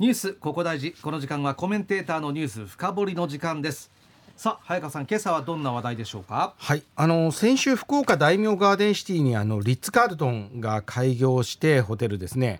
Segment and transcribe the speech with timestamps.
[0.00, 0.92] ニュースここ大事。
[1.00, 3.92] この時間はコメンテーターのニュース深掘りの時間です。
[4.36, 6.54] さあ早川さん今朝はどんな話題でしょうか？
[6.58, 6.82] はい。
[6.96, 12.58] あの先週福岡大名ガーデンシティにあのリッツ・カールトンが開業してホテルですね。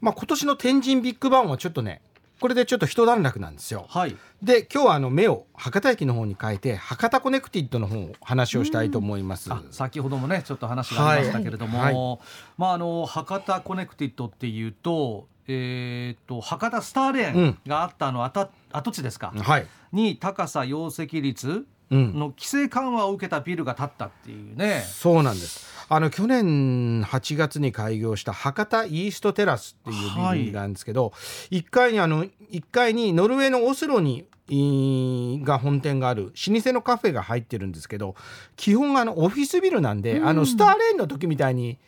[0.00, 2.00] まあ今年の天神ビッグバンはちょっとね
[2.40, 3.86] これでちょっと一段落なんですよ。
[3.88, 9.50] はい、で今日はあの目を博多駅の方に変えて博多コネクティッドの方を話をしたいと思います。
[9.72, 11.94] 先ほどもねちょっと話がありましたけれども、はい。
[11.94, 12.18] はい、
[12.56, 15.26] まああの博多コネクティッドっていうと。
[15.48, 25.66] えーと、博多スターレーンがあったの跡,、跡地ですか、はい、に高さ容積率の規制緩和を受けたビルが建ったっていうね、うん、そうなんです。
[25.90, 31.10] あの去年8月に開業した博多イーストテラスっていうビルなんですけど、は
[31.50, 32.30] い、1階にあの1
[32.70, 38.16] 階にノルウェーのオスロにが本店がある老舗のカフェが入ってるんですけど
[38.56, 41.78] 基本あのオフィスビルなんで、うん、あのスターレーンの時みたいに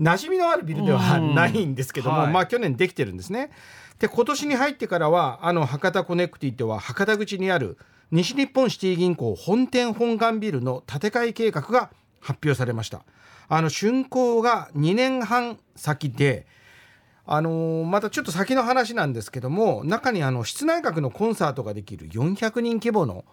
[0.00, 3.50] 馴染みのあるビルではないんですけども、はい、まあ去年できてるんですね。
[3.98, 7.78] で今年に入ってからはあの博多コネクティッドは博多口にある
[8.10, 11.90] 西日本シティ銀行本店本館ビルの建て替え計画が
[12.20, 13.04] 発表されました。
[13.48, 16.46] あの竣工が2年半先で
[17.24, 23.24] あのー、またちょっと先の話なんですけども中にあの室内楽のコンサートができる400人規模の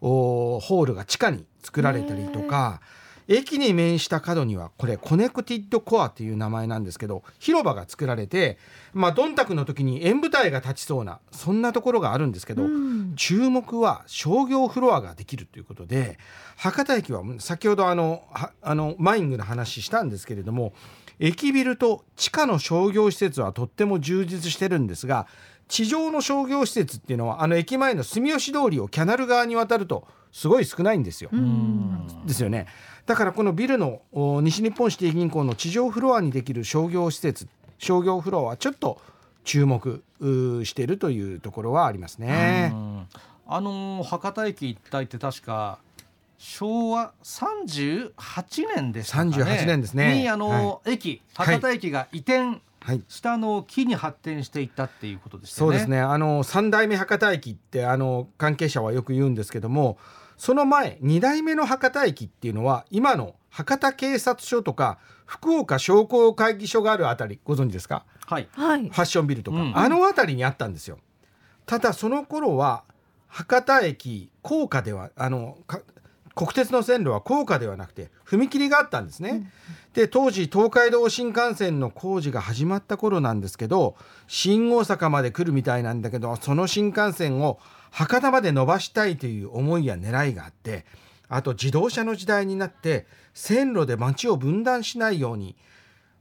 [0.00, 2.80] ホールが地下に作られたりとか。
[3.28, 8.56] 駅に面した角にはこれコネクティッドコアという名前なんですけど広場が作られて
[8.94, 16.18] まあどんたくの時に演舞台が立ちそうなそんなところがあるんですけど、うん、注目は商業フロアができるということで
[16.56, 18.22] 博多駅は先ほどあの
[18.62, 20.72] あのマイングの話したんですけれども
[21.20, 25.26] 駅ビルと地下の商業施設はとっても充実してるんですが
[25.68, 31.30] 地上の商業施設っていうのはあの駅前の住吉通りをキャナル側に渡るとすごい少ないんですよ。
[32.26, 32.66] ですよね。
[33.06, 34.02] だからこのビルの
[34.42, 37.48] 西日本シティ銀行の地上フロアにできる商業施設
[37.78, 39.00] 商業フロアはちょっと
[39.44, 42.72] 注目しているというところはありますね。
[43.46, 45.78] あの博多駅一帯って確か
[46.38, 48.12] 昭和38
[48.76, 49.30] 年でしたかね。
[49.32, 50.22] 38年ですね。
[50.22, 55.54] にあの、はい、駅博多駅が移転、はい、下の木に発展していったっていうことですね。
[55.56, 56.00] そうですね。
[56.00, 59.98] あの三代目博多駅ってあの関係者はよく言うんですけども、
[60.38, 70.98] その前2代目の博多駅っていうのは今の博多警察署とか福岡商工会議所があるあたりご存知ですか、はい、ファッションビルとか、うん、あの辺りにあったんですよ。
[71.66, 72.84] ただその頃は
[73.26, 75.58] 博多駅高架ではあの
[76.38, 79.30] 国鉄の線路は高架ではなくて踏切があったんですね。
[79.30, 79.48] うん、
[79.92, 83.96] で当時東海道新幹線の工事が始まった頃なんですけど
[84.28, 87.58] 新大阪まで来るみたいなんだけどその新幹線を
[87.90, 90.86] 博多まで伸ばしたいという思いや狙いがあって
[91.28, 95.56] あと自動車の時代になって線路で街を分断しないように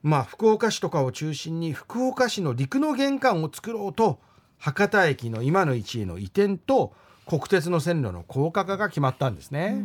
[0.01, 4.19] まあ福岡市とかを中心に福岡市の陸の玄関を作ろうと
[4.57, 6.94] 博多駅の今の位置への移転と
[7.27, 9.75] 国鉄の線路の高架化が決まったんですね。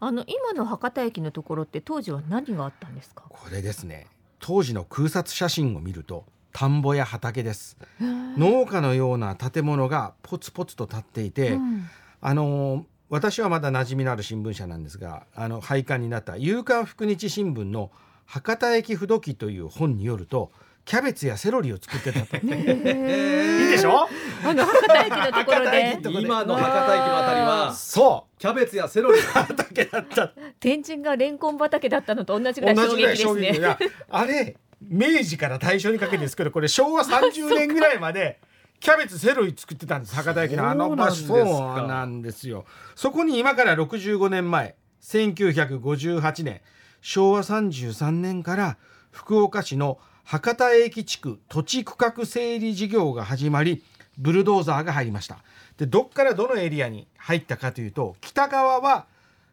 [0.00, 3.24] あの今の博多駅のところって当時は何があったんですか？
[3.28, 4.06] これですね。
[4.38, 11.86] 当時の空撮写真を見ると田んぼや畑です農家のような建物がポツポツと立っていて、うん、
[12.20, 17.92] あの私はまだ馴染みのある新聞社なんですがあの廃刊になった「夕刊福日新聞」の
[18.26, 20.50] 「博多駅不土記」という本によると
[20.84, 22.36] キャベツやセロリを作ってたと。
[22.36, 24.08] いいでしょ？
[24.44, 25.98] あの博多駅のところで。
[26.20, 27.72] 今の博多駅のあたりは。
[27.72, 28.40] そう。
[28.40, 29.20] キャベツやセロリ。
[29.20, 30.32] 畑だった。
[30.58, 32.76] 天神がレンコン畑だったのと同じぐらい
[33.16, 33.76] 衝撃ですね。
[34.10, 38.40] あれ明治から大正にかけてですけどこれ昭和30年ぐらいまで
[38.80, 40.68] キャベツセロリ作ってたんです博多駅の。
[40.68, 41.42] あの場所そ
[41.84, 42.64] うなんですよ。
[42.96, 46.60] そこに今から65年前1958年
[47.00, 48.76] 昭和33年から
[49.12, 53.82] 福岡市の博多駅地区土地区画整理事業が始まり
[54.18, 55.38] ブルドーザーが入りました。
[55.78, 59.06] でどっからどのエリアに入ったかというと北側は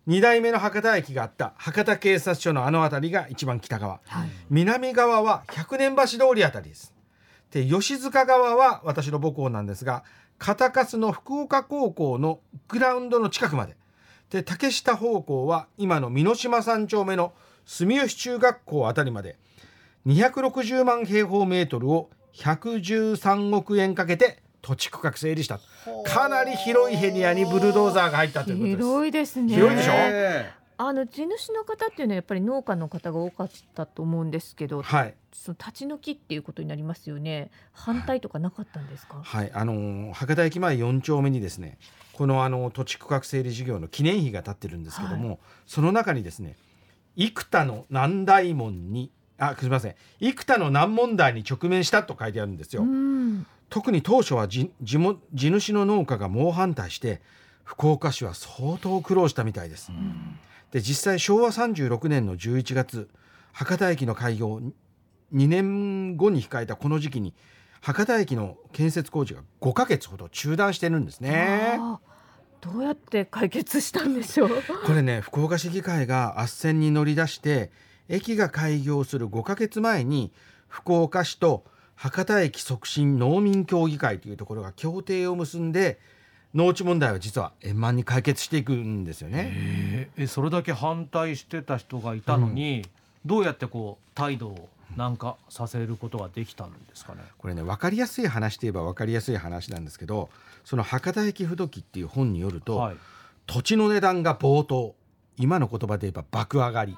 [0.07, 6.93] 2代目の博多駅があった博多警察署のあの辺りが一番北側、はい、南側は百年橋通りあたりです。
[7.51, 10.03] で吉塚側は私の母校なんですが
[10.37, 13.75] 片粕の福岡高校のグラウンドの近くまで。
[14.29, 17.33] で竹下方向は今の美濃島三丁目の
[17.65, 19.37] 住吉中学校あたりまで
[20.09, 25.59] 260万平方メートルを113億円かけて土地区画整理した。
[26.03, 28.77] かなり広いヘリアにブルドーザーが入ったということです。
[28.77, 29.53] 広いですね。
[29.53, 29.91] 広いでしょ？
[30.81, 37.51] あの地主の方っていうのはやっぱり農家の方が多かったと思うんですけど、はい、その立ち退きっていうことになりますよね。
[37.73, 39.21] 反対とかなかったんですか？
[39.21, 41.77] はい、あの博多駅前4丁目にですね
[42.13, 46.55] このあの土地区画整理事業の記念碑が建ってるんですけども、はい、その中にですね
[47.15, 52.85] 幾多の南大門にあすみません幾多の難問題に直面したと書いてあるんですよ。
[53.69, 54.97] 特に当初は地地
[55.51, 57.21] 主の農家が猛反対して
[57.63, 59.91] 福岡市は相当苦労したみたいです。
[60.71, 63.09] で実際昭和36年の11月
[63.51, 64.61] 博多駅の開業
[65.33, 67.33] 2年後に控えたこの時期に
[67.81, 71.79] 博多駅の建設工事が5ヶ月ほど中断してるんですね。
[72.61, 74.49] どうやって解決したんでしょう？
[74.85, 77.71] これね福岡市議会が斡旋に乗り出して
[78.09, 80.31] 駅が開業する5ヶ月前に
[80.67, 81.63] 福岡市と
[81.95, 85.99] 博多駅促進農民協議会というところが協定を結んで
[86.55, 90.09] 農地問題は実は円満に解決していくんですよね。
[90.17, 92.85] えそれだけ反対してた人がいたのに、
[93.25, 97.21] どうやってこう態度を軟化させることができたんですかね？
[97.37, 100.29] これね分かりやすい話といえば分かりやすい話なんですけど
[100.65, 102.95] その博多駅不土記っていう本によると、はい、
[103.45, 104.95] 土地の値段が暴騰
[105.37, 106.97] 今の言葉で言えば爆上がり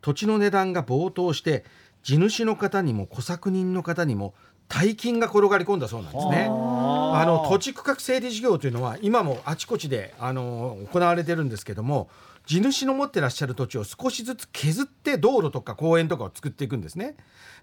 [0.00, 1.64] 土地の値段が暴騰して
[2.02, 4.34] 地主の方にも小作人の方にも
[4.68, 6.46] 大金が転がり込んだそうなんですね。
[6.48, 12.08] あの土地区画整理事業というのは今もあちこちであの行われてるんですけども
[12.46, 17.16] 地主の持ってらっしゃる土地を少しずつ削って道路とか公園とかを作っていくんですね。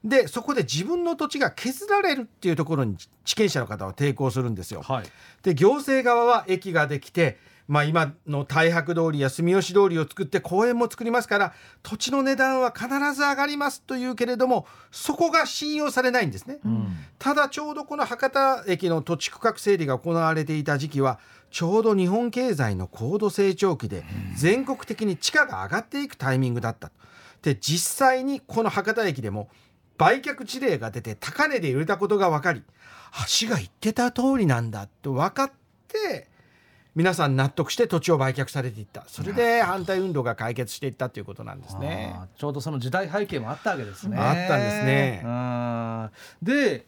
[0.03, 4.81] でそこで自分の土地が削られるっていうところに地権者の方は抵抗するんですよ。
[4.81, 5.05] はい、
[5.43, 7.37] で行政側は駅ができて、
[7.67, 11.53] まあ、今の太白通りや住吉通りを作って公園も作りますから
[11.83, 16.59] 土地の値段は必ず上がりますというけれどもそこが信用されないんですね。
[16.63, 16.87] うん
[17.19, 21.19] ただちょうどこの博多駅の土地区画整理が行われていた時期は
[21.49, 24.03] ちょうど日本経済の高度成長期で
[24.35, 26.91] 全国的に地価が上がっていくタイミングだった。
[27.41, 29.49] で実際にこの博多駅でも
[29.97, 32.63] 売却事例が出て高値で売れたことが分かり
[33.11, 35.51] 足が言ってた通りなんだと分かっ
[35.87, 36.27] て
[36.97, 39.03] 皆さん納得して土地を売却されていった。
[39.05, 42.15] それで反対運動が解決していったということなんですね。
[42.37, 44.17] ちょうどその時代背景もあったわけですね。
[44.17, 45.21] あったんですね。
[45.23, 46.09] うん
[46.41, 46.85] で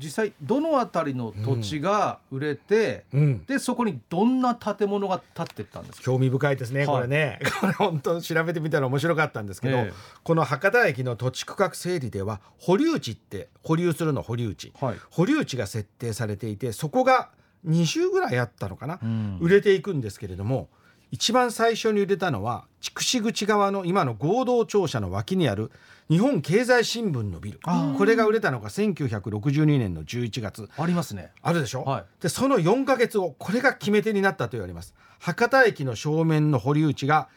[0.00, 3.44] 実際どの辺りの土地が売れて、うん。
[3.44, 6.06] でそこにどんな建物が建ってったんですか？
[6.06, 6.86] 興味深いですね、はい。
[6.88, 7.38] これね。
[7.60, 9.92] これ本当調べてみたら面白かったんですけど、ええ。
[10.24, 14.72] この博多駅の土地区画整理では保留地って保留するの保留地。
[14.80, 14.96] はい。
[15.10, 17.28] 保留地が設定されていてそこが
[17.66, 19.38] 20ぐらいあったのかな、うん。
[19.40, 20.68] 売れていくんですけれども
[21.10, 25.70] 一番最初に売れたのは筑紫口側の今の合同庁舎の脇にある
[26.08, 27.60] 日本経済新聞のビル。
[27.96, 30.68] これが売れたのが1962年の11月。
[30.76, 31.30] ありますね。
[31.42, 32.04] あるでしょ、はい。
[32.20, 34.94] でその4ヶ月後これが決め手になったと言われます。
[35.20, 37.28] 博多駅の正面の保留地が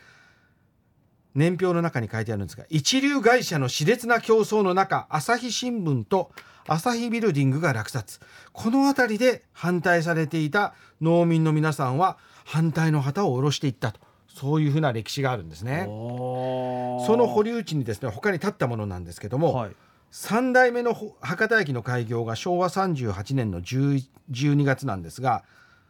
[1.35, 6.31] 年表の中に書いてあるんですが一流会社の熾烈な競争の中朝日新聞と
[6.67, 8.19] 朝日ビルディングが落札。
[8.51, 13.99] この辺りで反対されていた農民の皆さんは反対の旗を下ろしていったと。
[14.27, 15.83] そういうふうな歴史があるんですね。
[15.85, 19.71] その保留地にですね他に立ったものなんですけども、はい。
[20.11, 25.43] 3代目のほ博多駅の開業が昭和38年の10 12月なんですが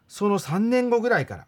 [0.08, 1.46] その3年後ぐらいから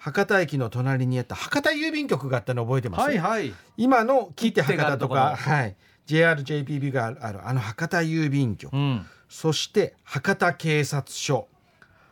[0.00, 3.52] 博多駅の隣にあった博多郵便局があったの覚えてます、はいはい。
[3.76, 5.76] 今の聞いて博多とか、はい、
[6.06, 9.06] JRJPB があるあの博多郵便局、うん。
[9.28, 11.48] そして博多警察署。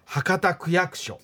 [0.04, 1.18] 博多区役所。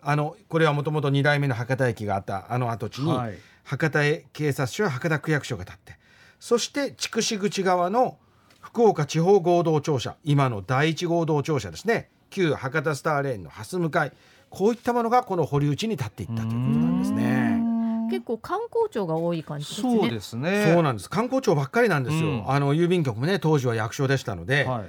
[0.00, 3.34] あのこれはもともと2代目の博多駅があったあの跡地に、はい。
[3.64, 4.00] 博多
[4.32, 5.98] 警察署や博多区役所が建って。
[6.40, 8.16] そして筑紫口側の
[8.62, 10.16] 福岡地方合同庁舎。
[10.24, 12.08] 今の第一合同庁舎ですね。
[12.30, 14.12] 旧博多スターレーンの蓮向かい
[14.50, 17.62] こういったものがこの保留地に立っていったということなんですね。
[18.10, 19.98] 結構観光庁が多い感じですね。
[20.00, 20.72] そうですね。
[20.72, 24.84] そうなんです観光庁ばっかりなんですよ、うんあの郵便局もね当時は役所でしたので、はい。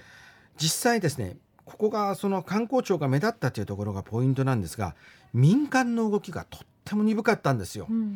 [0.58, 4.96] 実際ですねここがその観光庁が目立ったというところがポイントなんですが
[5.34, 7.88] 民間の動きがとっても鈍かったんですよ。
[7.90, 8.16] うん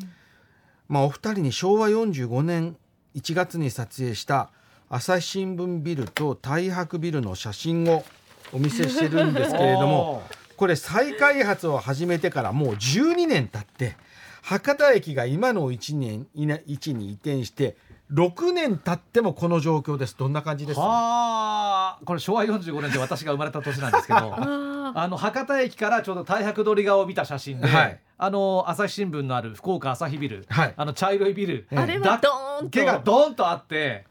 [0.90, 2.76] まあ、お二人に昭和45年
[3.16, 4.50] 1月に撮影した
[4.90, 8.04] 朝日新聞ビルと太白ビルの写真を
[8.52, 10.22] お見せしてるんですけれども
[10.58, 13.96] これ再開発を始めてからもう12年経って
[14.42, 17.76] 博多駅が今の位置にいな位置に移転して
[18.12, 20.16] 6年経ってもこの状況です。
[20.18, 20.86] どんな感じですか？
[20.86, 22.06] はあ。
[22.06, 28.00] これ昭和45年で私が生まれた年なんですけど ああの博多駅からちょうど太白通り側を見た写真で、はい。
[28.18, 30.74] あの朝日新聞のある福岡朝日ビル、はい。
[30.78, 32.70] あの茶色いビルあれはドーンと。
[32.70, 34.06] 毛がドーンとあって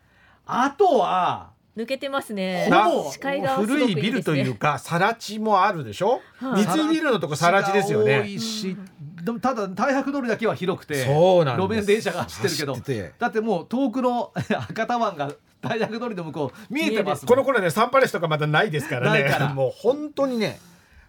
[0.46, 2.68] あとは抜けてますね。
[2.68, 6.20] な視界がすごく古いビルというか更地もあるでしょ？
[6.36, 6.64] はい。
[6.64, 8.76] 三井ビルのとこ更地ですよ多ねいし
[9.22, 11.68] でもただ太白通りだけは広くてそうなんです。
[11.68, 15.28] 路面電車が走ってるけどだってもう遠くの 博多湾が
[15.62, 19.22] 太白通りの向こう見えてますこの頃ねサンパレスとかまだないですからね。
[19.22, 19.48] ら。
[19.54, 20.60] もう本当にね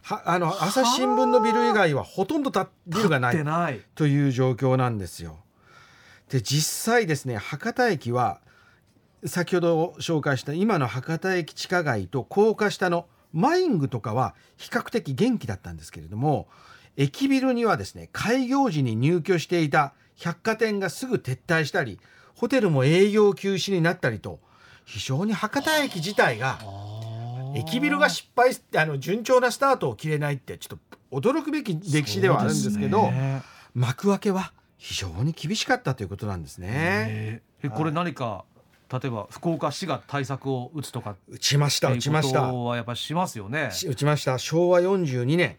[0.03, 3.32] はあの朝日新聞のビル以外はほとんどたビルがな
[3.72, 5.39] いという状況なんですよ。
[6.29, 8.39] で実際ですね博多駅は
[9.25, 16.48] 先ほど紹介した今の博多駅地下街と高架下のマイングとかは比較的元気だったんですけれども
[16.98, 22.00] 駅ビルにはですね開業時に入居していた百貨店がすぐ撤退したり
[22.36, 24.39] ホテルも営業休止になったりと
[24.86, 26.60] 非常に博多駅自体が
[27.56, 30.80] 駅ビルが失敗あの順調なスタートを切れないってちょっ
[31.12, 33.12] と驚くべき歴史ではあるんですけど
[33.74, 37.42] 幕開けは非常に厳しかったということなんですね。
[37.63, 38.44] えこれ何か
[38.92, 42.52] 例えば福岡市が対策を打つとか打ちました打ちました。
[42.52, 44.38] はやっぱしますよね打ちました。
[44.38, 45.58] 昭和42年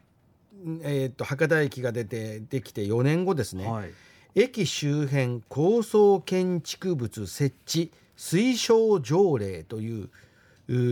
[0.83, 3.91] えー、と博多駅が出てできて4年後ですね、はい、
[4.35, 10.11] 駅周辺高層建築物設置推奨条例という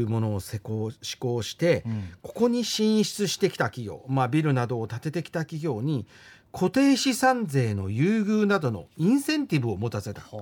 [0.09, 6.07] ものを施行施行して、うん、ここに進出してきた企業、まあ、ビルなどを建ててきた企業に
[6.53, 10.37] 固定資産税の優遇などのインセンティブを持たせたと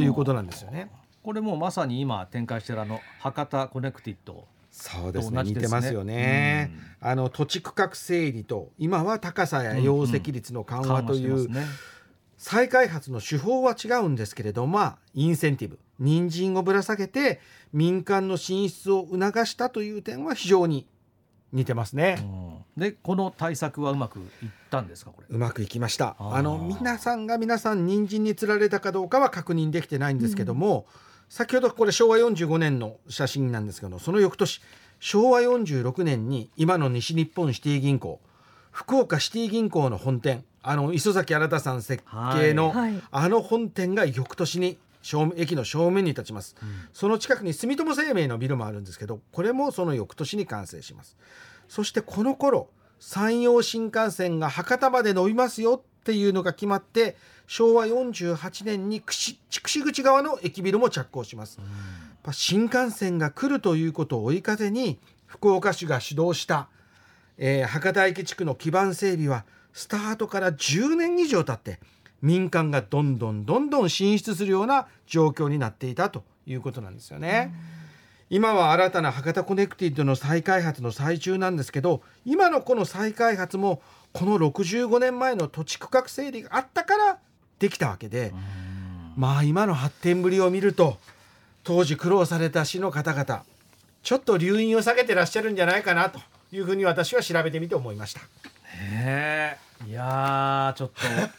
[0.00, 0.90] いうことなんですよね。
[1.24, 4.46] これもまさに今展開しているあの博多コネクティッド。
[4.70, 11.48] そうですね、ね、似てますよね、うん、あの土地区画整理と今は高さや容積率の緩和という、
[12.36, 17.40] 再開発の手法は違うんですけれどまあインセンティブ人参をぶら下げて
[17.72, 20.88] 民間の進出を促したという点は非常に
[21.52, 22.18] 似てますね、
[22.76, 24.26] うん、でこの対策はうまくいっ
[24.70, 25.28] たんですかこれ。
[25.30, 26.16] うまくいきました。
[26.18, 34.62] あの皆さんが皆さん人参に釣られたかどうかは確認できてないんですけども、うん先ほどこれ昭和45年の写真なんですけどその翌年
[35.00, 38.20] 昭和46年に今の西日本シティ銀行
[38.70, 42.04] 福岡シティ銀行の本店あの磯崎新さん設
[42.38, 51.16] 計の、はい、あの本店が翌年に正駅の正面に立ちます、うん、その近くに住友生命のビルもあるんですけどこれもその翌年に完成します。
[51.66, 52.68] そしてこの頃
[53.00, 59.38] 山陽新幹線が博多まで伸びますよっていうのが決まって昭和48年に串
[59.82, 61.58] 口側の駅ビルも着工します、
[62.26, 66.68] うん、新幹線が来るということを追い風に福岡市が主導した、
[67.38, 71.80] えー、博多駅地区の基盤整備はスタートから10年以上経って
[72.20, 77.54] 民間がどんどんどんどん進出するような状況になっていたということなんですよね。
[78.30, 83.82] 今は新たな博多コネクティッドの再開発の最中なんですけど今のこの再開発も
[84.14, 87.18] この65年前の土地区画整理があったから
[87.58, 88.32] できたわけで
[89.16, 90.98] まあ今の発展ぶりを見ると
[91.64, 93.42] 当時苦労された市の方々
[94.04, 96.20] ちょっと留飲を下げてらっしゃるんじゃないかなと
[96.52, 98.20] いうふうに私は調べてみて思いました。
[98.76, 100.90] へいやちょっ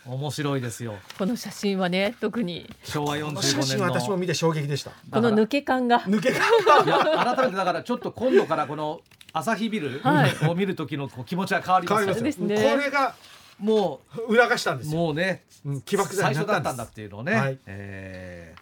[0.06, 0.96] と面白いですよ。
[1.18, 4.92] この写真はね特に昭和45年の写真私も見て衝撃でした。
[5.12, 9.00] この抜け感が抜け感が改めてだからちょっと今度からこの
[9.38, 10.02] 朝日ビル
[10.50, 12.56] を見る時のこう気持ちは変わりますね。
[12.56, 13.16] これが
[13.60, 17.34] もう裏返したんですもうね、うん、起爆剤最初だったんだっていうのをね。
[17.34, 18.56] はい、え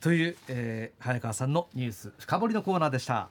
[0.00, 3.28] ー、という、えー、早川さんのニュース深掘りのコーナーでした。